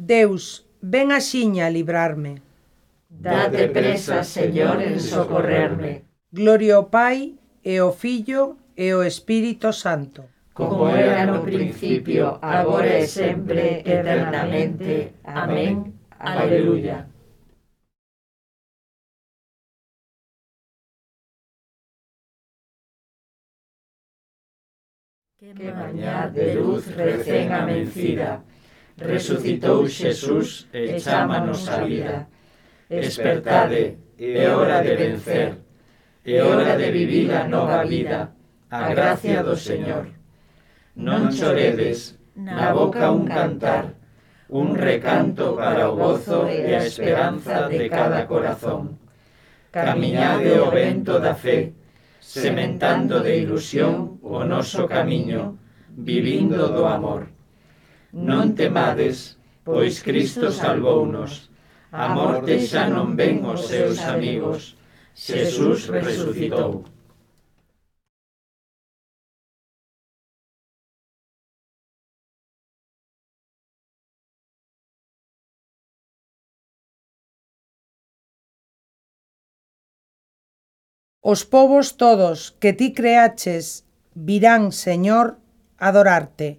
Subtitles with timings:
[0.00, 2.40] Deus, ven axiña a librarme.
[3.10, 6.04] Date presa, Señor, en socorrerme.
[6.32, 10.24] Gloria ao Pai, e ao Filho, e ao Espírito Santo.
[10.54, 15.20] Como era no principio, agora e sempre, eternamente.
[15.24, 16.00] Amén.
[16.18, 17.06] Aleluya.
[25.40, 28.44] Que mañá de luz recén amencida,
[29.00, 32.28] resucitou Xesús e chámanos a vida.
[32.88, 35.56] Espertade, é hora de vencer,
[36.24, 38.32] é hora de vivir a nova vida,
[38.70, 40.12] a gracia do Señor.
[40.96, 43.96] Non choredes, na boca un cantar,
[44.52, 48.98] un recanto para o gozo e a esperanza de cada corazón.
[49.70, 51.72] Camiñade o vento da fe,
[52.18, 55.56] sementando de ilusión o noso camiño,
[55.94, 57.39] vivindo do amor.
[58.12, 61.46] Non temades, pois Cristo salvounos.
[61.92, 64.74] A morte xa non ven os seus amigos.
[65.14, 66.90] Xesús resucitou.
[81.22, 85.38] Os povos todos que ti creaches virán, Señor,
[85.78, 86.58] adorarte.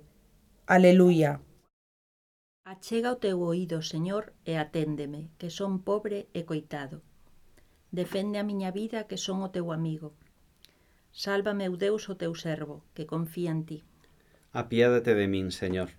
[0.72, 1.41] Aleluia.
[2.64, 7.03] Achega o teu oído, Señor, e aténdeme, que son pobre e coitado.
[7.91, 10.16] Defende a miña vida, que son o teu amigo.
[11.11, 13.80] Sálvame, o Deus, o teu servo, que confía en ti.
[14.55, 15.89] Apiádate de min, Señor,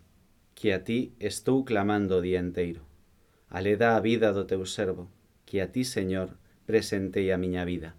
[0.56, 2.80] que a ti estou clamando o día enteiro.
[3.52, 5.12] Aleda a vida do teu servo,
[5.44, 7.92] que a ti, Señor, presentei a miña vida.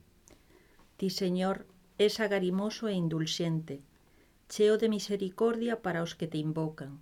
[0.98, 1.70] Ti, Señor,
[2.02, 3.86] és agarimoso e indulxente,
[4.50, 7.00] cheo de misericordia para os que te invocan.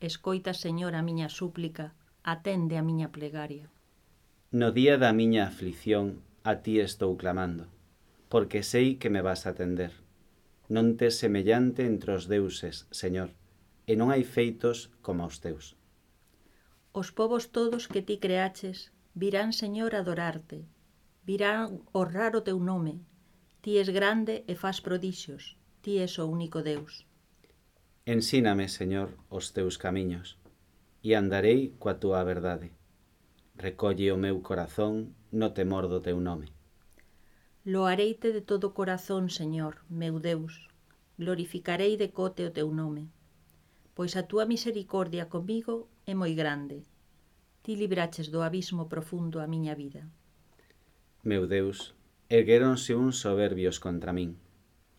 [0.00, 3.70] Escoita, Señor, a miña súplica, atende a miña plegaria.
[4.50, 7.64] No día da miña aflición, a ti estou clamando,
[8.28, 9.92] porque sei que me vas a atender.
[10.68, 13.30] Non te semellante entre os deuses, Señor,
[13.90, 15.76] e non hai feitos como os teus.
[16.92, 20.64] Os povos todos que ti creaches virán, Señor, a adorarte,
[21.28, 23.04] virán honrar o teu nome.
[23.62, 25.56] Ti es grande e faz prodixios
[25.86, 27.06] ti és o único Deus.
[28.06, 30.34] Ensíname, Señor, os teus camiños,
[31.06, 32.74] e andarei coa túa verdade.
[33.54, 36.50] Recolle o meu corazón no temor do teu nome.
[37.62, 40.66] Loareite de todo corazón, Señor, meu Deus.
[41.22, 43.06] Glorificarei de cote o teu nome.
[43.94, 46.82] Pois a túa misericordia comigo é moi grande.
[47.62, 50.02] Ti libraches do abismo profundo a miña vida.
[51.22, 51.94] Meu Deus,
[52.26, 54.34] erguéronse uns soberbios contra min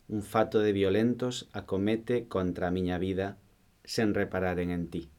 [0.08, 3.38] un fato de violentos acomete contra a miña vida
[3.84, 5.10] sen repararen en ti.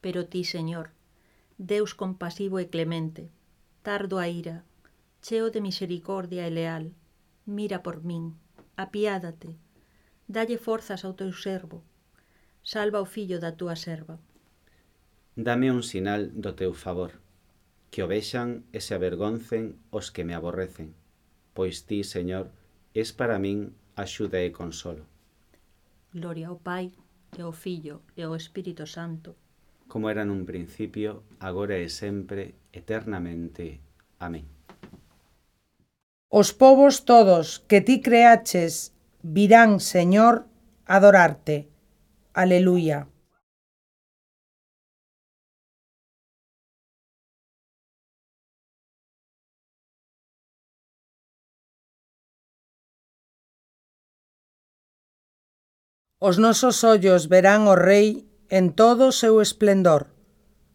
[0.00, 0.90] Pero ti, Señor,
[1.58, 3.30] Deus compasivo e clemente,
[3.82, 4.64] tardo a ira,
[5.22, 6.94] cheo de misericordia e leal,
[7.46, 8.34] mira por min,
[8.76, 9.58] apiádate,
[10.26, 11.82] dalle forzas ao teu servo,
[12.62, 14.18] salva o fillo da túa serva.
[15.34, 17.18] Dame un sinal do teu favor,
[17.90, 20.94] que o vexan e se avergoncen os que me aborrecen,
[21.54, 22.50] pois ti, Señor,
[22.94, 25.04] es para min axuda e consolo.
[26.12, 26.92] Gloria ao Pai,
[27.36, 29.36] e ao Fillo, e ao Espírito Santo.
[29.88, 33.80] Como era nun principio, agora e sempre, eternamente.
[34.20, 34.44] Amén.
[36.28, 38.92] Os povos todos que ti creaches
[39.24, 40.44] virán, Señor,
[40.84, 41.68] adorarte.
[42.32, 43.08] Aleluya.
[56.20, 60.10] Os nosos ollos verán o Rei en todo o seu esplendor.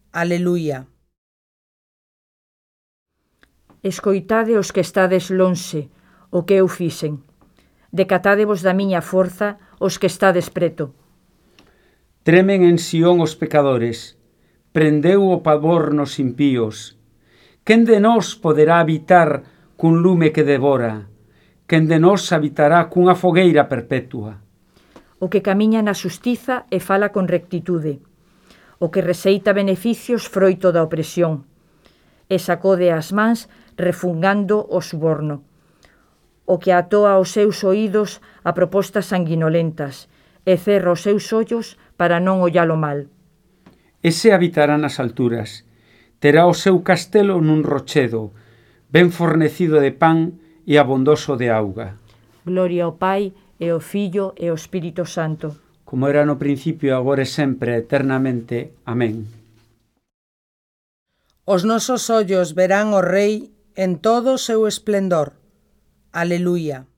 [0.08, 0.88] Aleluia.
[3.84, 5.92] Escoitade os que estades lonxe,
[6.32, 7.20] o que eu fixen.
[7.92, 10.96] Decatádevos da miña forza os que estades preto.
[12.24, 14.16] Tremen en Sión os pecadores,
[14.72, 16.96] prendeu o pavor nos impíos.
[17.68, 19.44] Quen de nós poderá habitar
[19.76, 21.12] cun lume que devora?
[21.68, 24.43] Quen de nós habitará cunha fogueira perpetua?
[25.22, 28.02] o que camiña na xustiza e fala con rectitude,
[28.82, 31.46] o que receita beneficios froito da opresión,
[32.28, 33.46] e sacode as mans
[33.78, 35.44] refungando o suborno,
[36.46, 40.12] o que atoa os seus oídos a propostas sanguinolentas
[40.44, 43.08] e cerra os seus ollos para non ollalo mal.
[44.04, 45.64] Ese habitará nas alturas,
[46.20, 48.36] terá o seu castelo nun rochedo,
[48.92, 50.36] ben fornecido de pan
[50.68, 51.96] e abondoso de auga.
[52.44, 55.56] Gloria ao Pai, e o Fillo e o Espírito Santo.
[55.84, 58.74] Como era no principio, agora e sempre, eternamente.
[58.84, 59.28] Amén.
[61.44, 65.36] Os nosos ollos verán o Rei en todo o seu esplendor.
[66.10, 66.88] Aleluia.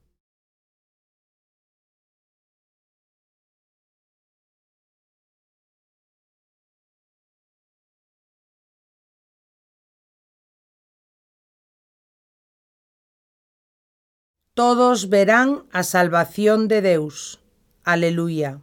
[14.57, 17.39] todos verán a salvación de Deus.
[17.85, 18.59] Aleluya.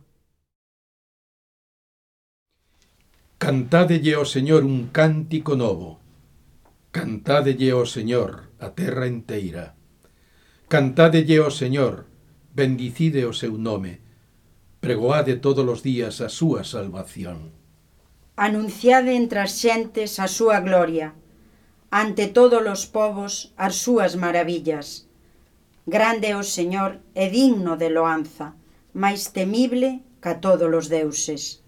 [3.38, 6.02] Cantádelle ao Señor un cántico novo.
[6.91, 9.79] Cantádelle ao Señor a terra inteira.
[10.67, 12.11] Cantádelle ao Señor,
[12.58, 14.02] bendicide o seu nome.
[14.82, 17.55] Pregoade todos os días a súa salvación.
[18.35, 21.14] Anunciade entre as xentes a súa gloria,
[21.94, 25.04] ante todos os povos as súas maravillas
[25.86, 28.56] Grande é o Señor e digno de loanza,
[28.96, 31.60] máis temible ca todos os deuses.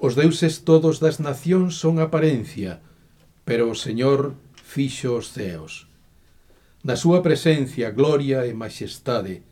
[0.00, 2.80] Os deuses todos das nacións son aparencia,
[3.44, 5.84] pero o Señor fixo os ceos.
[6.80, 9.44] Na súa presencia, gloria e majestade,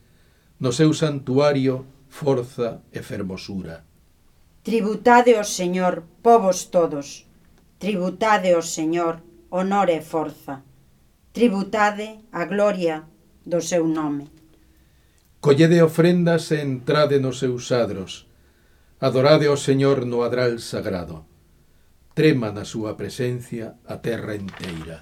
[0.56, 3.84] no seu santuario, forza e fermosura.
[4.64, 7.28] Tributade ao Señor, povos todos,
[7.76, 9.20] tributade ao Señor,
[9.52, 10.64] honor e forza.
[11.36, 13.09] Tributade a gloria
[13.50, 14.30] do seu nome.
[15.40, 18.28] Collede ofrendas e entrade nos seus adros.
[19.00, 21.24] Adorade ao Señor no adral sagrado.
[22.12, 25.00] Trema na súa presencia a terra inteira.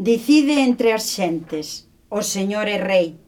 [0.00, 3.20] Decide entre as xentes, o Señor é rei.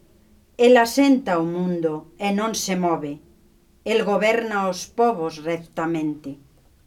[0.57, 3.21] El asenta o mundo e non se move.
[3.85, 6.41] El goberna os povos rectamente.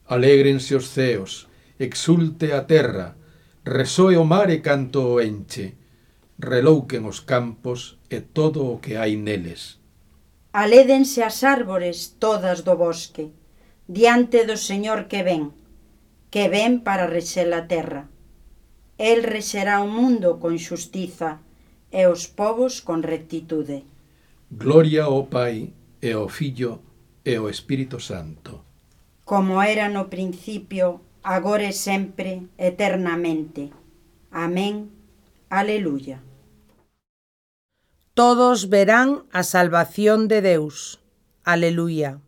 [0.09, 1.45] Alégrense os ceos,
[1.77, 3.13] exulte a terra,
[3.62, 5.77] resoe o mar e canto o enche
[6.39, 9.81] relouquen os campos e todo o que hai neles.
[10.54, 13.34] Alédense as árbores todas do bosque,
[13.89, 15.54] diante do Señor que ven,
[16.30, 18.10] que ven para rexer a terra.
[18.98, 21.42] El rexerá o mundo con xustiza
[21.94, 23.86] e os povos con rectitude.
[24.50, 26.81] Gloria ao Pai e ao Fillo
[27.25, 28.62] e ao Espírito Santo.
[29.25, 33.69] Como era no principio, agora e sempre, eternamente.
[34.31, 34.90] Amén.
[35.50, 36.27] Aleluya
[38.18, 41.00] todos verán a salvación de Deus.
[41.44, 42.19] Aleluia.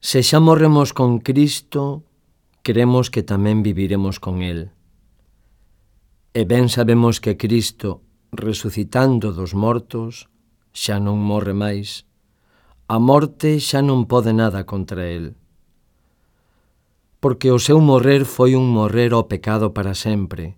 [0.00, 2.02] Se xa morremos con Cristo,
[2.66, 4.74] creemos que tamén viviremos con Él.
[6.34, 8.02] E ben sabemos que Cristo,
[8.34, 10.26] resucitando dos mortos,
[10.74, 12.02] xa non morre máis.
[12.90, 15.38] A morte xa non pode nada contra Él
[17.20, 20.54] porque o seu morrer foi un morrer ao pecado para sempre,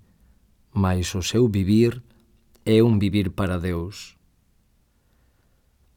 [0.72, 2.04] mas o seu vivir
[2.64, 4.20] é un vivir para Deus.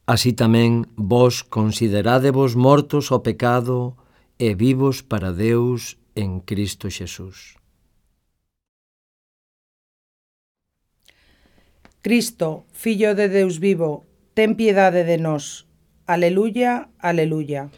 [0.07, 3.95] Así tamén vos considerádevos mortos ao pecado
[4.39, 7.55] e vivos para Deus en Cristo Xesús.
[12.03, 14.03] Cristo, Fillo de Deus vivo,
[14.35, 15.63] ten piedade de nós.
[16.03, 17.71] Aleluya, aleluya.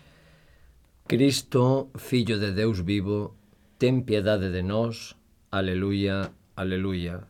[1.07, 3.37] Cristo, Fillo de Deus vivo,
[3.77, 5.13] ten piedade de nós.
[5.53, 7.29] Aleluia, aleluia.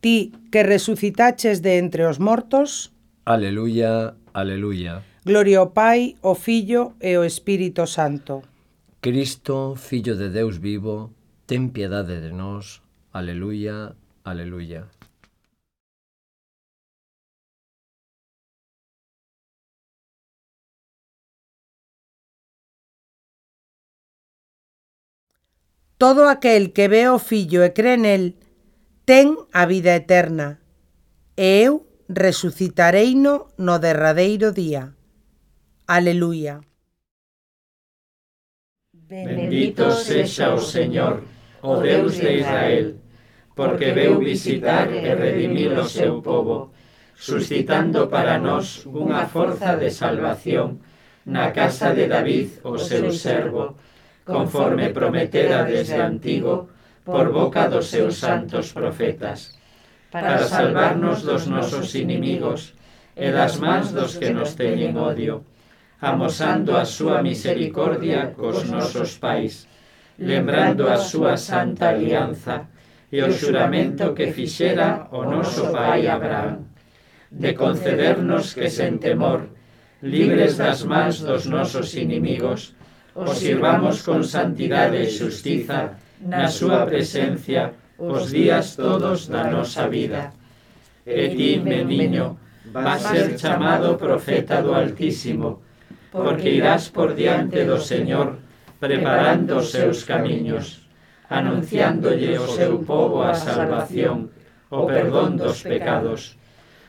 [0.00, 2.96] Ti que resucitaches de entre os mortos.
[3.28, 5.04] Aleluia, aleluia.
[5.20, 8.40] Gloria ao Pai, ao Filho e ao Espírito Santo.
[9.04, 11.12] Cristo, Fillo de Deus vivo,
[11.44, 12.80] ten piedade de nós.
[13.12, 13.92] Aleluia,
[14.24, 14.88] aleluia.
[26.04, 28.36] Todo aquel que ve o Fillo e cree nel
[29.08, 30.60] ten a vida eterna,
[31.32, 34.92] e eu resucitareino no derradeiro día.
[35.88, 36.60] Aleluia.
[38.92, 41.24] Bendito sexa o Señor,
[41.64, 43.00] o Deus de Israel,
[43.56, 46.76] porque veu visitar e redimir o seu povo,
[47.16, 50.84] suscitando para nós unha forza de salvación
[51.24, 53.80] na casa de David, o seu servo,
[54.24, 56.68] conforme prometera desde antigo
[57.04, 59.60] por boca dos seus santos profetas,
[60.10, 62.72] para salvarnos dos nosos inimigos
[63.14, 65.44] e das mans dos que nos teñen odio,
[66.00, 69.68] amosando a súa misericordia cos nosos pais,
[70.16, 72.72] lembrando a súa santa alianza
[73.12, 76.64] e o xuramento que fixera o noso pai Abraham,
[77.28, 79.52] de concedernos que sen temor,
[80.00, 82.74] libres das mans dos nosos inimigos,
[83.14, 90.34] os sirvamos con santidade e xustiza na súa presencia os días todos da nosa vida.
[91.06, 92.34] E ti, meniño,
[92.74, 95.62] vas ser chamado profeta do Altísimo,
[96.10, 98.42] porque irás por diante do Señor
[98.82, 100.90] preparando os seus camiños,
[101.30, 104.34] anunciándolle o seu povo a salvación,
[104.70, 106.34] o perdón dos pecados,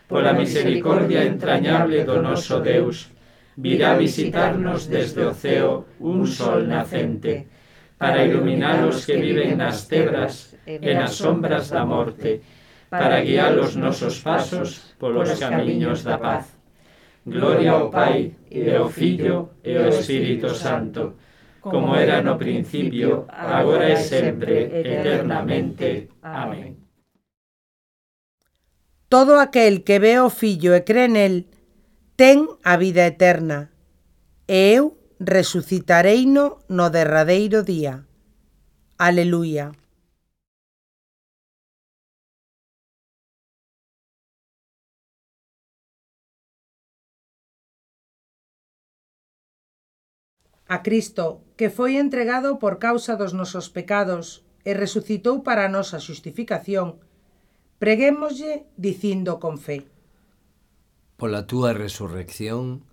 [0.10, 3.13] pola misericordia entrañable do noso Deus,
[3.58, 7.48] virá visitarnos desde o ceo un sol nacente,
[7.98, 12.42] para iluminar os que viven nas tebras, e nas sombras da morte,
[12.90, 16.56] para guiar os nosos pasos polos camiños da paz.
[17.26, 21.16] Gloria ao Pai, e ao Filho, e ao Espírito Santo,
[21.62, 26.10] como era no principio, agora e sempre, eternamente.
[26.22, 26.78] Amén.
[29.10, 31.50] Todo aquel que ve o Fillo e cree nel,
[32.15, 33.60] ten a vida eterna,
[34.48, 38.07] e eu resucitareino no derradeiro día.
[38.98, 39.72] Aleluia.
[50.67, 56.01] a Cristo, que foi entregado por causa dos nosos pecados e resucitou para a nosa
[56.01, 56.98] xustificación,
[57.77, 59.95] preguémoslle dicindo con fe.
[61.17, 62.84] Pola túa resurrección,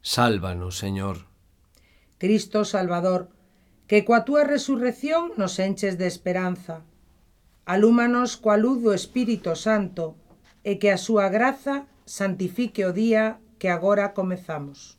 [0.00, 1.26] sálvanos, Señor.
[2.18, 3.34] Cristo Salvador,
[3.90, 6.86] que coa túa resurrección nos enches de esperanza.
[7.66, 10.14] Alúmanos coa luz do Espírito Santo
[10.62, 14.94] e que a súa graza santifique o día que agora comezamos.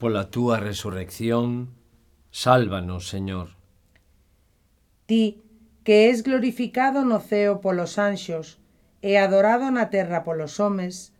[0.00, 1.68] Pola túa resurrección,
[2.32, 3.60] sálvanos, Señor.
[5.04, 5.44] Ti,
[5.84, 8.56] que és glorificado no ceo polos anxos
[9.04, 11.12] e adorado na terra polos homes,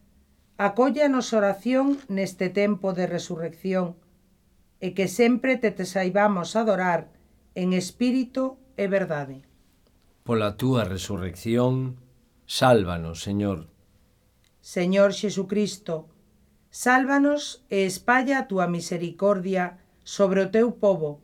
[0.58, 3.94] Acóllanos oración neste tempo de resurrección,
[4.82, 7.14] e que sempre te te saibamos adorar
[7.54, 9.46] en espírito e verdade.
[10.26, 12.02] Pola túa resurrección,
[12.50, 13.70] sálvanos, Señor.
[14.58, 16.10] Señor Xesucristo,
[16.74, 21.22] sálvanos e espalla a túa misericordia sobre o teu povo,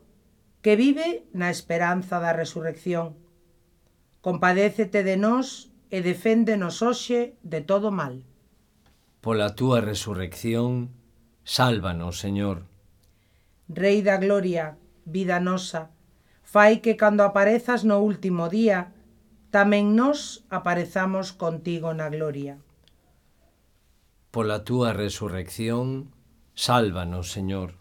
[0.63, 3.19] que vive na esperanza da resurrección.
[4.23, 8.23] Compadécete de nós e deféndenos hoxe de todo mal
[9.25, 10.93] pola túa resurrección,
[11.45, 12.69] sálvanos, Señor.
[13.73, 14.77] Rei da gloria,
[15.09, 15.89] vida nosa,
[16.45, 18.93] fai que cando aparezas no último día,
[19.49, 22.61] tamén nos aparezamos contigo na gloria.
[24.29, 26.13] Pola túa resurrección,
[26.53, 27.81] sálvanos, Señor.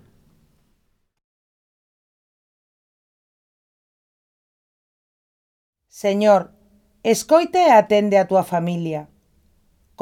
[6.01, 6.49] Señor,
[7.13, 9.01] escoite e atende a túa familia.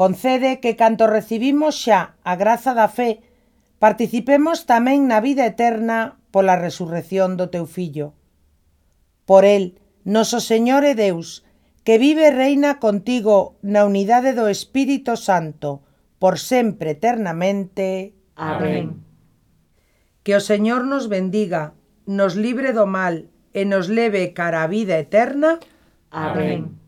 [0.00, 3.20] Concede que canto recibimos xa a graza da fe,
[3.84, 8.16] participemos tamén na vida eterna pola resurrección do teu Fillo.
[9.28, 9.76] Por el,
[10.16, 11.44] noso Señor e Deus,
[11.84, 15.84] que vive e reina contigo na unidade do Espírito Santo,
[16.16, 18.16] por sempre eternamente.
[18.40, 19.04] Amén.
[20.24, 21.76] Que o Señor nos bendiga,
[22.08, 25.60] nos libre do mal e nos leve cara a vida eterna.
[26.10, 26.79] Amén.